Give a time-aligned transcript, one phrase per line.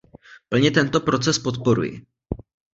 [0.49, 2.05] Plně tento proces podporuji.